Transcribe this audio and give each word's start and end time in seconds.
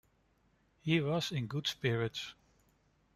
He 0.81 0.99
was 0.99 1.31
in 1.31 1.45
good 1.45 1.67
spirits. 1.67 2.33